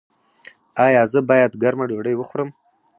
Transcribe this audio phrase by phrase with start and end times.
[0.85, 2.49] ایا زه باید ګرمه ډوډۍ وخورم؟